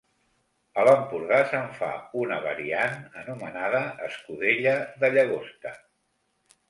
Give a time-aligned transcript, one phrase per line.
[0.83, 1.89] A l'Empordà se'n fa
[2.21, 5.75] una variant anomenada escudella de llagosta.